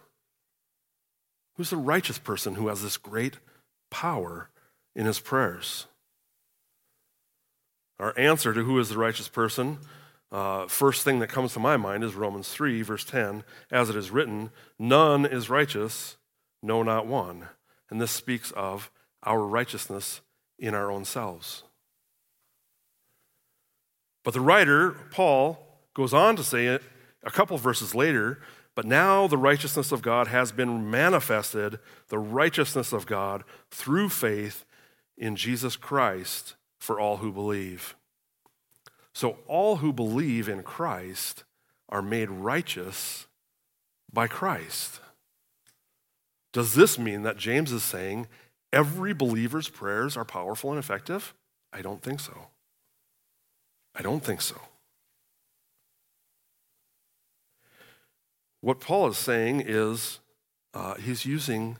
[1.55, 3.39] Who's the righteous person who has this great
[3.89, 4.49] power
[4.95, 5.87] in his prayers?
[7.99, 9.79] Our answer to who is the righteous person,
[10.31, 13.43] uh, first thing that comes to my mind is Romans 3, verse 10.
[13.71, 16.17] As it is written, none is righteous,
[16.61, 17.47] no, not one.
[17.89, 18.91] And this speaks of
[19.23, 20.19] our righteousness
[20.59, 21.63] in our own selves.
[24.25, 25.59] But the writer, Paul,
[25.93, 26.81] goes on to say it
[27.23, 28.41] a couple verses later
[28.75, 34.65] but now the righteousness of God has been manifested, the righteousness of God through faith
[35.17, 37.95] in Jesus Christ for all who believe.
[39.13, 41.45] So all who believe in Christ
[41.88, 43.27] are made righteous
[44.11, 44.99] by Christ.
[46.51, 48.27] Does this mean that James is saying
[48.73, 51.33] every believer's prayers are powerful and effective?
[51.71, 52.47] I don't think so.
[53.95, 54.59] I don't think so.
[58.65, 60.21] What Paul is saying is
[60.73, 61.78] uh, he's using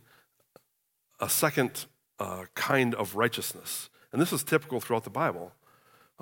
[1.20, 1.88] a second
[2.20, 3.90] uh, kind of righteousness.
[4.12, 5.52] And this is typical throughout the Bible.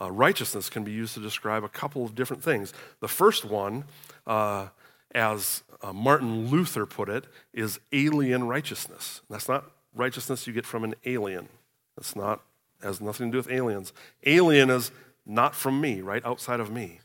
[0.02, 2.72] Uh, righteousness can be used to describe a couple of different things.
[3.02, 3.84] The first one,
[4.26, 4.68] uh,
[5.14, 9.20] as uh, Martin Luther put it, is alien righteousness.
[9.30, 11.50] That's not righteousness you get from an alien.
[11.98, 12.40] That's not
[12.82, 13.92] has nothing to do with aliens.
[14.26, 14.92] Alien is
[15.26, 17.02] not from me, right outside of me.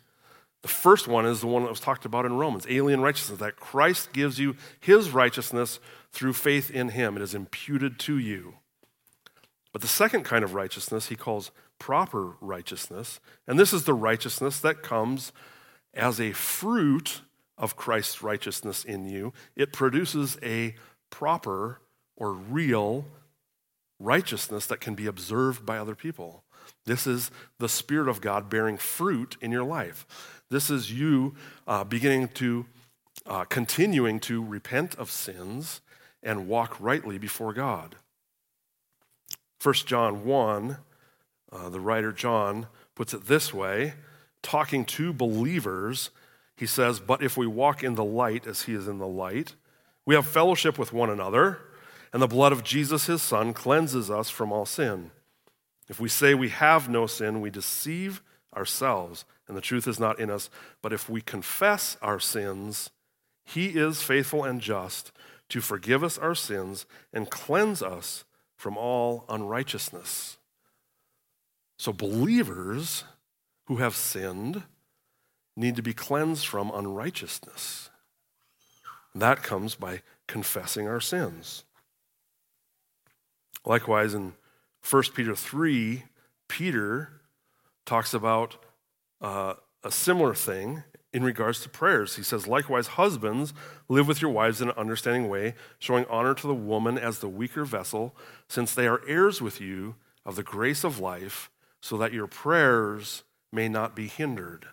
[0.63, 3.57] The first one is the one that was talked about in Romans alien righteousness, that
[3.57, 5.79] Christ gives you his righteousness
[6.13, 7.17] through faith in him.
[7.17, 8.55] It is imputed to you.
[9.73, 13.21] But the second kind of righteousness he calls proper righteousness.
[13.47, 15.33] And this is the righteousness that comes
[15.95, 17.23] as a fruit
[17.57, 19.33] of Christ's righteousness in you.
[19.55, 20.75] It produces a
[21.11, 21.81] proper
[22.17, 23.07] or real
[23.99, 26.45] righteousness that can be observed by other people.
[26.87, 30.07] This is the Spirit of God bearing fruit in your life.
[30.51, 31.35] This is you
[31.67, 32.67] uh, beginning to,
[33.27, 35.81] uh, continuing to repent of sins
[36.23, 37.97] and walk rightly before God.
[39.63, 40.79] 1 John 1,
[41.51, 43.95] uh, the writer John puts it this way
[44.43, 46.11] talking to believers,
[46.57, 49.55] he says, But if we walk in the light as he is in the light,
[50.07, 51.59] we have fellowship with one another,
[52.13, 55.11] and the blood of Jesus, his son, cleanses us from all sin.
[55.89, 58.23] If we say we have no sin, we deceive
[58.55, 60.51] ourselves and the truth is not in us.
[60.83, 62.91] But if we confess our sins,
[63.45, 65.11] He is faithful and just
[65.49, 70.37] to forgive us our sins and cleanse us from all unrighteousness.
[71.79, 73.05] So, believers
[73.65, 74.65] who have sinned
[75.57, 77.91] need to be cleansed from unrighteousness.
[79.15, 81.65] That comes by confessing our sins.
[83.69, 84.33] Likewise, in
[84.89, 86.05] 1 Peter 3,
[86.49, 87.21] Peter
[87.85, 88.57] talks about
[89.21, 89.55] uh,
[89.85, 92.17] a similar thing in regards to prayers.
[92.17, 93.53] He says, Likewise, husbands,
[93.89, 97.29] live with your wives in an understanding way, showing honor to the woman as the
[97.29, 98.17] weaker vessel,
[98.49, 101.51] since they are heirs with you of the grace of life,
[101.83, 104.67] so that your prayers may not be hindered.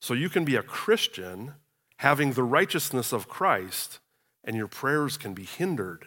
[0.00, 1.54] So you can be a Christian
[1.98, 3.98] having the righteousness of Christ,
[4.44, 6.06] and your prayers can be hindered.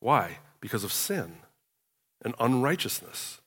[0.00, 0.38] Why?
[0.60, 1.36] Because of sin
[2.24, 3.40] and unrighteousness.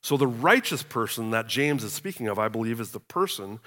[0.00, 3.60] So, the righteous person that James is speaking of, I believe, is the person,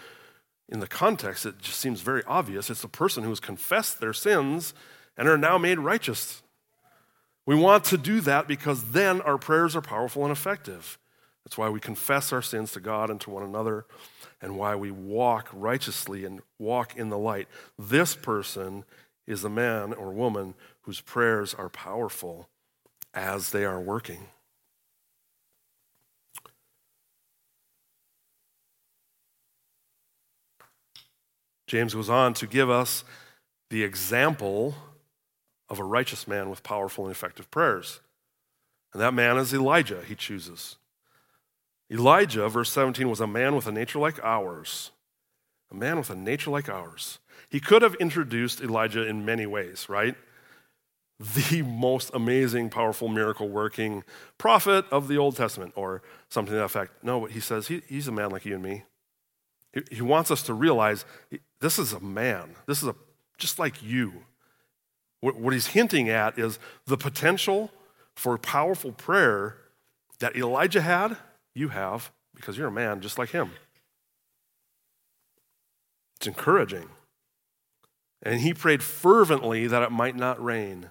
[0.69, 2.69] in the context, it just seems very obvious.
[2.69, 4.73] It's the person who has confessed their sins
[5.17, 6.41] and are now made righteous.
[7.45, 10.97] We want to do that because then our prayers are powerful and effective.
[11.43, 13.86] That's why we confess our sins to God and to one another,
[14.41, 17.47] and why we walk righteously and walk in the light.
[17.77, 18.86] This person
[19.27, 22.50] is the man or woman whose prayers are powerful
[23.13, 24.28] as they are working.
[31.67, 33.06] James goes on to give us
[33.70, 34.76] the example
[35.70, 38.02] of a righteous man with powerful and effective prayers.
[38.91, 40.76] And that man is Elijah, he chooses.
[41.89, 44.91] Elijah, verse 17, was a man with a nature like ours.
[45.72, 47.20] A man with a nature like ours.
[47.50, 50.15] He could have introduced Elijah in many ways, right?
[51.22, 54.04] The most amazing, powerful, miracle working
[54.40, 57.04] prophet of the Old Testament, or something to that effect.
[57.04, 58.84] No, but he says he, he's a man like you and me.
[59.72, 61.06] He, he wants us to realize
[61.60, 62.56] this is a man.
[62.66, 62.96] This is a
[63.38, 64.24] just like you.
[65.20, 66.58] What, what he's hinting at is
[66.88, 67.72] the potential
[68.16, 69.58] for powerful prayer
[70.20, 71.18] that Elijah had,
[71.54, 73.52] you have, because you're a man just like him.
[76.18, 76.90] It's encouraging.
[78.24, 80.90] And he prayed fervently that it might not rain.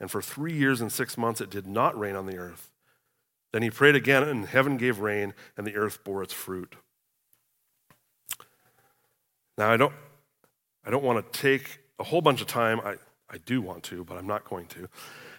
[0.00, 2.70] And for three years and six months it did not rain on the earth.
[3.52, 6.74] Then he prayed again, and heaven gave rain, and the earth bore its fruit.
[9.56, 9.92] Now, I don't,
[10.84, 12.80] I don't want to take a whole bunch of time.
[12.80, 12.96] I,
[13.30, 14.88] I do want to, but I'm not going to,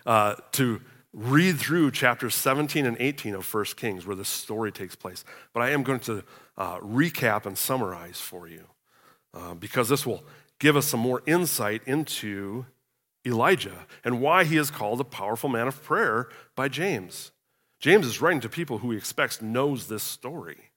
[0.05, 4.95] uh, to read through chapters 17 and 18 of 1 Kings where this story takes
[4.95, 5.25] place.
[5.53, 6.23] But I am going to
[6.57, 8.63] uh, recap and summarize for you
[9.33, 10.23] uh, because this will
[10.59, 12.65] give us some more insight into
[13.25, 17.31] Elijah and why he is called a powerful man of prayer by James.
[17.79, 20.71] James is writing to people who he expects knows this story.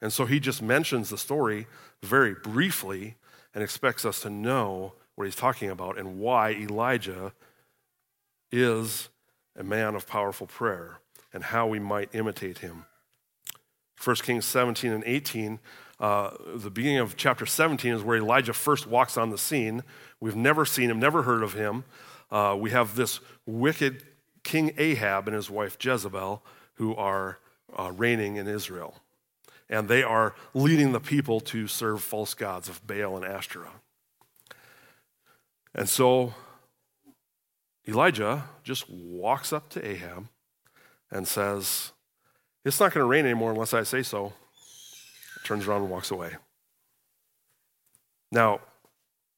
[0.00, 1.66] And so he just mentions the story
[2.02, 3.16] very briefly
[3.54, 7.32] and expects us to know what he's talking about and why Elijah
[8.52, 9.08] is
[9.56, 10.98] a man of powerful prayer
[11.32, 12.84] and how we might imitate him.
[14.02, 15.58] 1 Kings 17 and 18,
[15.98, 19.82] uh, the beginning of chapter 17 is where Elijah first walks on the scene.
[20.20, 21.84] We've never seen him, never heard of him.
[22.30, 24.02] Uh, we have this wicked
[24.42, 26.42] King Ahab and his wife Jezebel
[26.74, 27.38] who are
[27.78, 29.00] uh, reigning in Israel
[29.68, 33.70] and they are leading the people to serve false gods of Baal and Ashtoreth.
[35.74, 36.34] And so
[37.86, 40.28] Elijah just walks up to Ahab
[41.10, 41.92] and says,
[42.64, 44.32] It's not going to rain anymore unless I say so.
[45.46, 46.32] Turns around and walks away.
[48.32, 48.58] Now,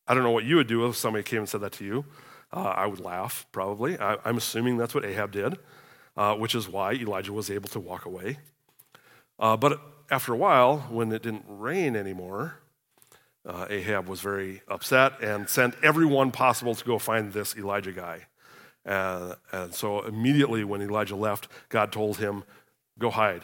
[0.07, 2.07] I don't know what you would do if somebody came and said that to you.
[2.51, 3.99] Uh, I would laugh, probably.
[3.99, 5.59] I, am assuming that's what Ahab did,
[6.17, 8.39] uh, which is why Elijah was able to walk away.
[9.39, 12.55] Uh, but after a while, when it didn't rain anymore,
[13.45, 18.29] uh, Ahab was very upset and sent everyone possible to go find this Elijah guy.
[18.87, 22.45] Uh, and so immediately when Elijah left, God told him,
[22.99, 23.43] Go hide.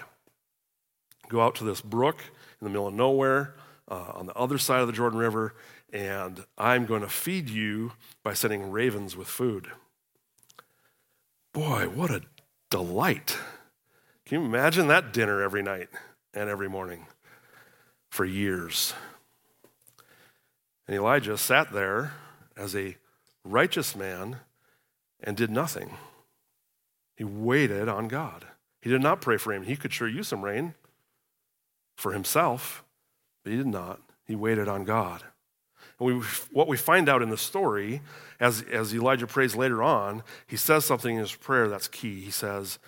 [1.28, 2.22] Go out to this brook
[2.64, 3.54] in the middle of nowhere
[3.90, 5.54] uh, on the other side of the Jordan River,
[5.92, 7.92] and I'm going to feed you
[8.22, 9.68] by sending ravens with food.
[11.52, 12.22] Boy, what a
[12.70, 13.36] delight.
[14.24, 15.90] Can you imagine that dinner every night
[16.32, 17.06] and every morning
[18.08, 18.94] for years?
[20.88, 22.14] And Elijah sat there
[22.56, 22.96] as a
[23.44, 24.38] righteous man
[25.22, 25.98] and did nothing.
[27.14, 28.46] He waited on God.
[28.80, 29.64] He did not pray for him.
[29.64, 30.74] He could sure use some rain
[31.96, 32.84] for himself,
[33.42, 34.00] but he did not.
[34.26, 35.22] He waited on God.
[35.98, 38.00] And we, what we find out in the story,
[38.40, 42.20] as, as Elijah prays later on, he says something in his prayer that's key.
[42.20, 42.78] He says,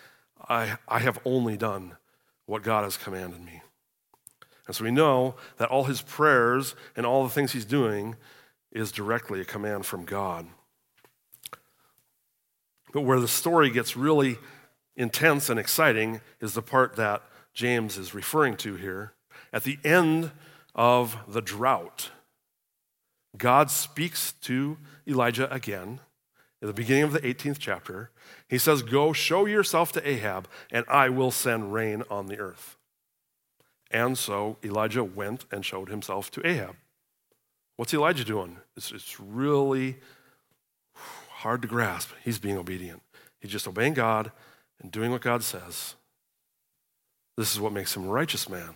[0.48, 1.96] I, I have only done
[2.46, 3.62] what God has commanded me.
[4.66, 8.16] And so we know that all his prayers and all the things he's doing
[8.72, 10.46] is directly a command from God.
[12.92, 14.38] But where the story gets really
[14.96, 17.22] intense and exciting is the part that
[17.56, 19.14] James is referring to here.
[19.52, 20.30] At the end
[20.74, 22.10] of the drought,
[23.36, 24.76] God speaks to
[25.08, 26.00] Elijah again
[26.60, 28.10] in the beginning of the 18th chapter.
[28.46, 32.76] He says, Go show yourself to Ahab, and I will send rain on the earth.
[33.90, 36.76] And so Elijah went and showed himself to Ahab.
[37.76, 38.58] What's Elijah doing?
[38.76, 39.96] It's, it's really
[41.28, 42.10] hard to grasp.
[42.22, 43.02] He's being obedient.
[43.40, 44.30] He's just obeying God
[44.82, 45.94] and doing what God says.
[47.36, 48.74] This is what makes him a righteous man.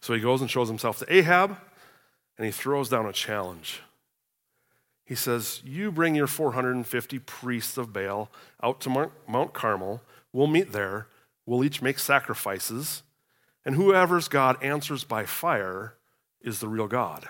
[0.00, 1.56] So he goes and shows himself to Ahab,
[2.36, 3.82] and he throws down a challenge.
[5.04, 8.30] He says, You bring your 450 priests of Baal
[8.62, 10.02] out to Mount Carmel.
[10.32, 11.08] We'll meet there.
[11.46, 13.02] We'll each make sacrifices.
[13.64, 15.94] And whoever's God answers by fire
[16.40, 17.28] is the real God.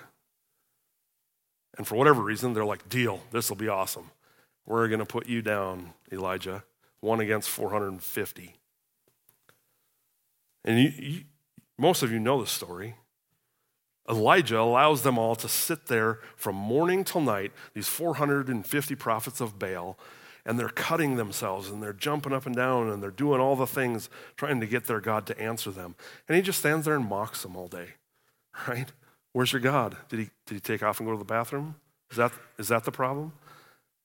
[1.77, 4.11] And for whatever reason, they're like, Deal, this will be awesome.
[4.65, 6.63] We're going to put you down, Elijah,
[6.99, 8.55] one against 450.
[10.65, 11.21] And you, you,
[11.77, 12.95] most of you know the story.
[14.09, 19.59] Elijah allows them all to sit there from morning till night, these 450 prophets of
[19.59, 19.97] Baal,
[20.45, 23.67] and they're cutting themselves and they're jumping up and down and they're doing all the
[23.67, 25.95] things trying to get their God to answer them.
[26.27, 27.89] And he just stands there and mocks them all day,
[28.67, 28.91] right?
[29.31, 29.95] Where's your God?
[30.09, 31.75] Did he, did he take off and go to the bathroom?
[32.09, 33.33] Is that, is that the problem?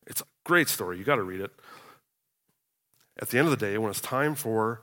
[0.06, 0.98] It's a great story.
[0.98, 1.50] You got to read it.
[3.18, 4.82] At the end of the day, when it's time for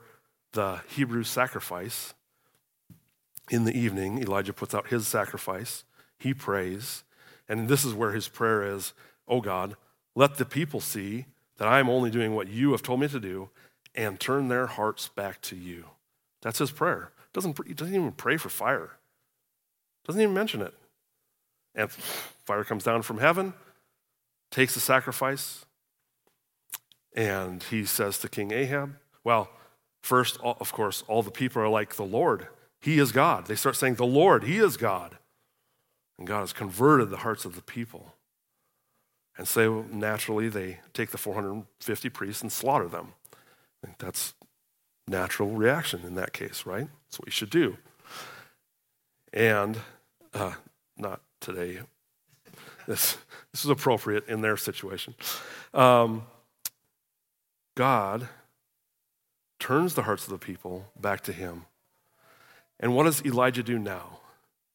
[0.52, 2.14] the Hebrew sacrifice,
[3.50, 5.84] in the evening, Elijah puts out his sacrifice.
[6.18, 7.04] He prays.
[7.48, 8.92] And this is where his prayer is
[9.28, 9.76] Oh God,
[10.14, 11.26] let the people see
[11.56, 13.50] that I am only doing what you have told me to do
[13.94, 15.84] and turn their hearts back to you.
[16.40, 17.12] That's his prayer.
[17.32, 18.90] Doesn't, he doesn't even pray for fire,
[20.04, 20.74] doesn't even mention it.
[21.74, 23.54] And fire comes down from heaven,
[24.50, 25.64] takes the sacrifice,
[27.14, 29.48] and he says to King Ahab, Well,
[30.02, 32.48] first, of course, all the people are like, The Lord,
[32.80, 33.46] He is God.
[33.46, 35.18] They start saying, The Lord, He is God.
[36.18, 38.14] And God has converted the hearts of the people.
[39.38, 43.14] And so naturally, they take the 450 priests and slaughter them.
[43.32, 44.34] I think that's
[45.08, 46.86] natural reaction in that case, right?
[47.06, 47.78] That's what you should do.
[49.32, 49.78] And
[50.34, 50.52] uh,
[50.96, 51.80] not today.
[52.86, 53.16] This,
[53.52, 55.14] this is appropriate in their situation.
[55.72, 56.26] Um,
[57.76, 58.28] God
[59.62, 61.66] turns the hearts of the people back to him.
[62.80, 64.18] And what does Elijah do now?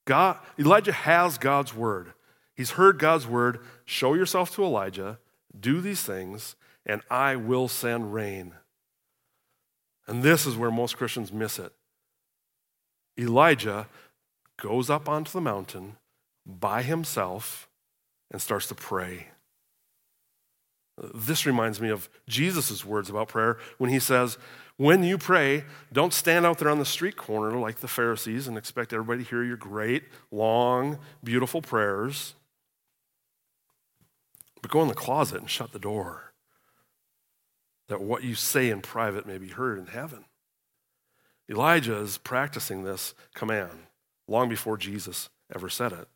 [0.05, 2.13] God, Elijah has God's word.
[2.55, 5.19] He's heard God's word show yourself to Elijah,
[5.59, 8.53] do these things, and I will send rain.
[10.07, 11.73] And this is where most Christians miss it.
[13.19, 13.87] Elijah
[14.55, 15.97] goes up onto the mountain
[16.45, 17.67] by himself
[18.31, 19.27] and starts to pray.
[21.13, 24.37] This reminds me of Jesus' words about prayer when he says,
[24.77, 28.57] When you pray, don't stand out there on the street corner like the Pharisees and
[28.57, 32.35] expect everybody to hear your great, long, beautiful prayers.
[34.61, 36.33] But go in the closet and shut the door,
[37.87, 40.25] that what you say in private may be heard in heaven.
[41.49, 43.87] Elijah is practicing this command
[44.27, 46.07] long before Jesus ever said it.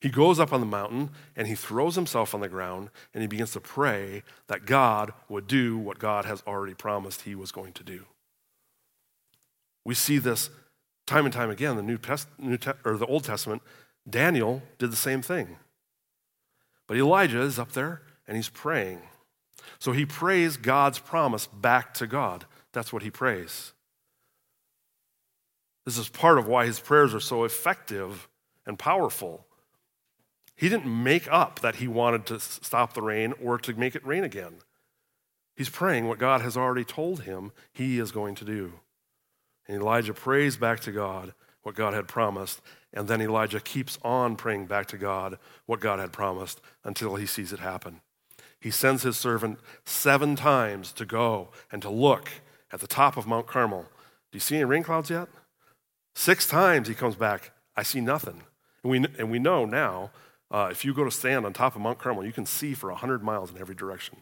[0.00, 3.28] He goes up on the mountain and he throws himself on the ground and he
[3.28, 7.74] begins to pray that God would do what God has already promised he was going
[7.74, 8.06] to do.
[9.84, 10.48] We see this
[11.06, 11.76] time and time again.
[11.76, 13.62] The New, Test, New Te- or the Old Testament,
[14.08, 15.56] Daniel did the same thing.
[16.86, 19.00] But Elijah is up there and he's praying.
[19.78, 22.46] So he prays God's promise back to God.
[22.72, 23.72] That's what he prays.
[25.84, 28.28] This is part of why his prayers are so effective
[28.66, 29.46] and powerful.
[30.60, 34.06] He didn't make up that he wanted to stop the rain or to make it
[34.06, 34.56] rain again.
[35.56, 38.74] He's praying what God has already told him he is going to do.
[39.66, 41.32] And Elijah prays back to God
[41.62, 42.60] what God had promised,
[42.92, 47.24] and then Elijah keeps on praying back to God what God had promised until he
[47.24, 48.02] sees it happen.
[48.60, 52.28] He sends his servant seven times to go and to look
[52.70, 53.86] at the top of Mount Carmel.
[54.30, 55.28] Do you see any rain clouds yet?
[56.14, 58.42] Six times he comes back, I see nothing.
[58.82, 60.10] And we, and we know now
[60.50, 62.90] uh, if you go to stand on top of Mount Carmel, you can see for
[62.90, 64.18] 100 miles in every direction.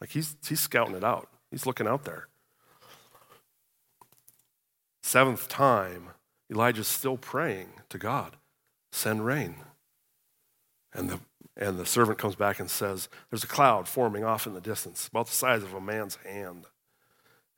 [0.00, 2.28] Like he's, he's scouting it out, he's looking out there.
[5.02, 6.10] Seventh time,
[6.50, 8.36] Elijah's still praying to God
[8.92, 9.56] send rain.
[10.92, 11.20] And the,
[11.56, 15.08] and the servant comes back and says, There's a cloud forming off in the distance,
[15.08, 16.66] about the size of a man's hand.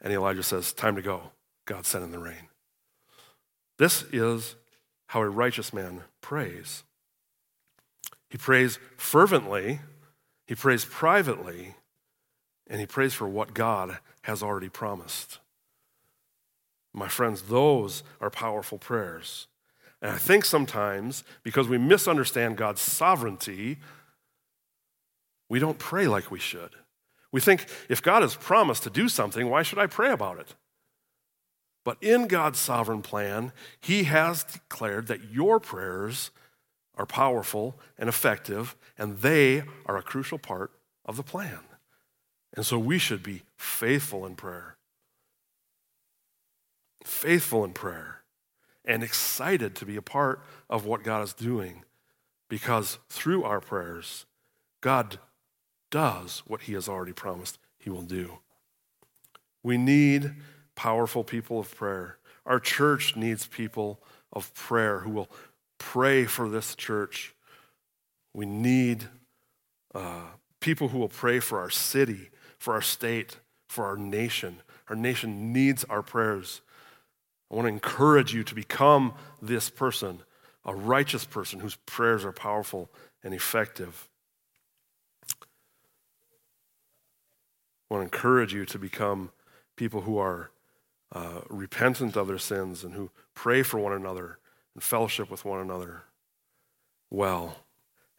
[0.00, 1.32] And Elijah says, Time to go.
[1.64, 2.48] God sent in the rain.
[3.78, 4.56] This is
[5.06, 6.82] how a righteous man prays.
[8.32, 9.80] He prays fervently,
[10.46, 11.74] he prays privately,
[12.66, 15.38] and he prays for what God has already promised.
[16.94, 19.48] My friends, those are powerful prayers.
[20.00, 23.76] And I think sometimes, because we misunderstand God's sovereignty,
[25.50, 26.70] we don't pray like we should.
[27.32, 30.54] We think if God has promised to do something, why should I pray about it?
[31.84, 33.52] But in God's sovereign plan,
[33.82, 36.30] He has declared that your prayers
[37.02, 40.70] are powerful and effective, and they are a crucial part
[41.04, 41.58] of the plan.
[42.54, 44.76] And so we should be faithful in prayer.
[47.04, 48.22] Faithful in prayer
[48.84, 50.40] and excited to be a part
[50.70, 51.82] of what God is doing
[52.48, 54.26] because through our prayers,
[54.80, 55.18] God
[55.90, 58.38] does what He has already promised He will do.
[59.64, 60.34] We need
[60.76, 62.18] powerful people of prayer.
[62.46, 64.00] Our church needs people
[64.32, 65.30] of prayer who will
[65.82, 67.34] pray for this church.
[68.32, 69.04] We need
[69.94, 70.26] uh,
[70.60, 74.62] people who will pray for our city, for our state, for our nation.
[74.88, 76.62] Our nation needs our prayers.
[77.50, 80.20] I want to encourage you to become this person,
[80.64, 82.88] a righteous person whose prayers are powerful
[83.24, 84.08] and effective.
[87.90, 89.32] I want to encourage you to become
[89.74, 90.50] people who are
[91.10, 94.38] uh, repentant of their sins and who pray for one another
[94.74, 96.02] and fellowship with one another
[97.10, 97.58] well.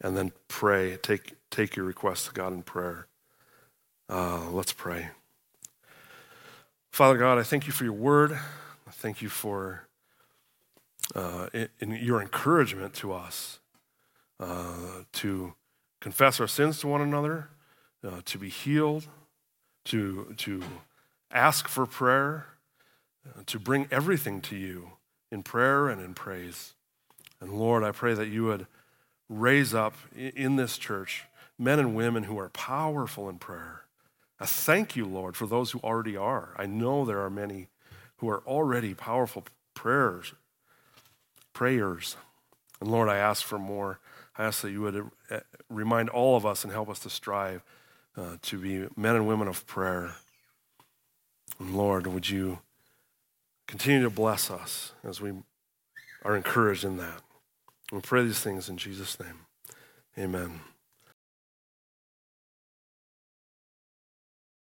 [0.02, 3.08] And then pray, take, take your requests to God in prayer.
[4.10, 5.10] Uh, let's pray.
[6.92, 8.38] Father God, I thank you for your word.
[8.92, 9.88] Thank you for
[11.16, 13.60] uh, in, in your encouragement to us
[14.40, 15.54] uh, to
[16.02, 17.50] confess our sins to one another,
[18.06, 19.08] uh, to be healed,
[19.86, 20.62] to, to
[21.32, 22.48] ask for prayer,
[23.28, 24.92] uh, to bring everything to you
[25.34, 26.74] in prayer and in praise.
[27.42, 28.68] And Lord, I pray that you would
[29.28, 31.24] raise up in this church
[31.58, 33.82] men and women who are powerful in prayer.
[34.40, 36.54] I thank you, Lord, for those who already are.
[36.58, 37.70] I know there are many
[38.18, 40.34] who are already powerful prayers,
[41.52, 42.16] prayers.
[42.80, 44.00] And Lord, I ask for more.
[44.38, 47.64] I ask that you would uh, remind all of us and help us to strive
[48.18, 50.16] uh, to be men and women of prayer.
[51.60, 52.60] And Lord, would you
[53.68, 55.34] continue to bless us as we
[56.24, 57.22] are encouraged in that?
[57.92, 59.46] We pray these things in Jesus' name.
[60.18, 60.62] Amen.